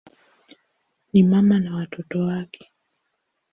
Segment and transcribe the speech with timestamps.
[1.13, 2.71] Ni mama na watoto wake.